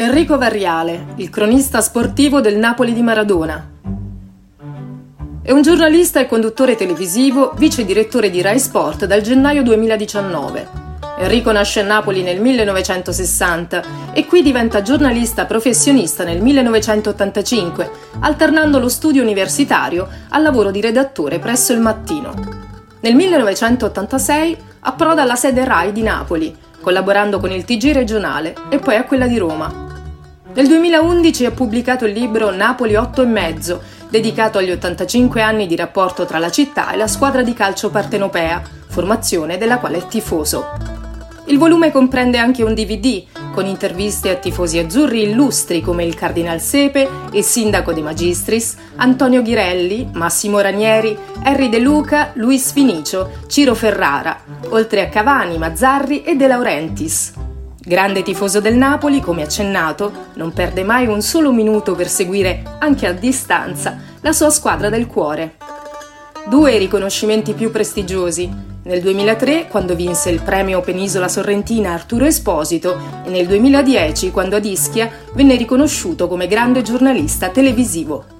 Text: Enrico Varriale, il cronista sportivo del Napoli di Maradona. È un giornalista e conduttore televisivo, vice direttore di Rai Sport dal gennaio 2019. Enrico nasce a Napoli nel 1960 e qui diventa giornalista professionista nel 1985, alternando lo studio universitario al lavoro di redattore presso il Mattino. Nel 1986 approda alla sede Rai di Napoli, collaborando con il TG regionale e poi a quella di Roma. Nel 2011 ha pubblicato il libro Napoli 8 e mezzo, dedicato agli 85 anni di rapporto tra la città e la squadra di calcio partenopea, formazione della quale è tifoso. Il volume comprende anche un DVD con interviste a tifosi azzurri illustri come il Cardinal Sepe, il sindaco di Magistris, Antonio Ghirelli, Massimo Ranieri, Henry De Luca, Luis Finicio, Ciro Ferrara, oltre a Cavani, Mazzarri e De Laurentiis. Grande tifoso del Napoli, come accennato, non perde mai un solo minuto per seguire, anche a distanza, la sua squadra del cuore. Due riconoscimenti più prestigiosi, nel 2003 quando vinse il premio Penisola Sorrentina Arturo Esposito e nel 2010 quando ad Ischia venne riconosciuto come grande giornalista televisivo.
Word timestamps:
Enrico 0.00 0.38
Varriale, 0.38 1.08
il 1.16 1.28
cronista 1.28 1.82
sportivo 1.82 2.40
del 2.40 2.56
Napoli 2.56 2.94
di 2.94 3.02
Maradona. 3.02 3.68
È 5.42 5.50
un 5.52 5.60
giornalista 5.60 6.20
e 6.20 6.26
conduttore 6.26 6.74
televisivo, 6.74 7.52
vice 7.58 7.84
direttore 7.84 8.30
di 8.30 8.40
Rai 8.40 8.58
Sport 8.58 9.04
dal 9.04 9.20
gennaio 9.20 9.62
2019. 9.62 10.68
Enrico 11.18 11.52
nasce 11.52 11.80
a 11.80 11.84
Napoli 11.84 12.22
nel 12.22 12.40
1960 12.40 13.82
e 14.14 14.24
qui 14.24 14.40
diventa 14.40 14.80
giornalista 14.80 15.44
professionista 15.44 16.24
nel 16.24 16.40
1985, 16.40 17.90
alternando 18.20 18.78
lo 18.78 18.88
studio 18.88 19.20
universitario 19.20 20.08
al 20.30 20.40
lavoro 20.40 20.70
di 20.70 20.80
redattore 20.80 21.38
presso 21.38 21.74
il 21.74 21.80
Mattino. 21.80 22.32
Nel 23.00 23.14
1986 23.14 24.56
approda 24.80 25.20
alla 25.20 25.36
sede 25.36 25.62
Rai 25.66 25.92
di 25.92 26.00
Napoli, 26.00 26.56
collaborando 26.80 27.38
con 27.38 27.52
il 27.52 27.66
TG 27.66 27.92
regionale 27.92 28.54
e 28.70 28.78
poi 28.78 28.96
a 28.96 29.04
quella 29.04 29.26
di 29.26 29.36
Roma. 29.36 29.88
Nel 30.52 30.66
2011 30.66 31.46
ha 31.46 31.50
pubblicato 31.52 32.06
il 32.06 32.12
libro 32.12 32.50
Napoli 32.50 32.96
8 32.96 33.22
e 33.22 33.26
mezzo, 33.26 33.82
dedicato 34.08 34.58
agli 34.58 34.72
85 34.72 35.40
anni 35.40 35.68
di 35.68 35.76
rapporto 35.76 36.26
tra 36.26 36.38
la 36.38 36.50
città 36.50 36.90
e 36.90 36.96
la 36.96 37.06
squadra 37.06 37.42
di 37.42 37.54
calcio 37.54 37.88
partenopea, 37.88 38.60
formazione 38.88 39.58
della 39.58 39.78
quale 39.78 39.98
è 39.98 40.06
tifoso. 40.08 40.98
Il 41.46 41.56
volume 41.56 41.92
comprende 41.92 42.38
anche 42.38 42.64
un 42.64 42.74
DVD 42.74 43.24
con 43.52 43.66
interviste 43.66 44.30
a 44.30 44.36
tifosi 44.36 44.78
azzurri 44.78 45.22
illustri 45.22 45.80
come 45.80 46.04
il 46.04 46.14
Cardinal 46.14 46.60
Sepe, 46.60 47.08
il 47.32 47.44
sindaco 47.44 47.92
di 47.92 48.02
Magistris, 48.02 48.76
Antonio 48.96 49.42
Ghirelli, 49.42 50.10
Massimo 50.14 50.60
Ranieri, 50.60 51.16
Henry 51.44 51.68
De 51.68 51.78
Luca, 51.78 52.30
Luis 52.34 52.72
Finicio, 52.72 53.30
Ciro 53.46 53.74
Ferrara, 53.74 54.40
oltre 54.70 55.02
a 55.02 55.08
Cavani, 55.08 55.58
Mazzarri 55.58 56.22
e 56.22 56.34
De 56.34 56.46
Laurentiis. 56.46 57.39
Grande 57.90 58.22
tifoso 58.22 58.60
del 58.60 58.76
Napoli, 58.76 59.18
come 59.18 59.42
accennato, 59.42 60.28
non 60.34 60.52
perde 60.52 60.84
mai 60.84 61.08
un 61.08 61.22
solo 61.22 61.50
minuto 61.50 61.96
per 61.96 62.06
seguire, 62.06 62.62
anche 62.78 63.04
a 63.08 63.12
distanza, 63.12 63.98
la 64.20 64.30
sua 64.30 64.48
squadra 64.50 64.88
del 64.88 65.08
cuore. 65.08 65.56
Due 66.48 66.78
riconoscimenti 66.78 67.52
più 67.52 67.72
prestigiosi, 67.72 68.48
nel 68.84 69.00
2003 69.00 69.66
quando 69.66 69.96
vinse 69.96 70.30
il 70.30 70.40
premio 70.40 70.82
Penisola 70.82 71.26
Sorrentina 71.26 71.92
Arturo 71.92 72.26
Esposito 72.26 72.96
e 73.24 73.28
nel 73.28 73.48
2010 73.48 74.30
quando 74.30 74.54
ad 74.54 74.64
Ischia 74.66 75.10
venne 75.32 75.56
riconosciuto 75.56 76.28
come 76.28 76.46
grande 76.46 76.82
giornalista 76.82 77.48
televisivo. 77.48 78.38